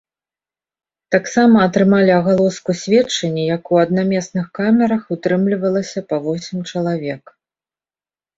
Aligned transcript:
Таксама 1.15 1.57
атрымалі 1.67 2.11
агалоску 2.19 2.75
сведчанні, 2.83 3.43
як 3.55 3.63
у 3.75 3.77
аднаместных 3.83 4.49
камерах 4.61 5.01
утрымлівалася 5.17 5.99
па 6.09 6.17
восем 6.25 6.59
чалавек. 6.75 7.23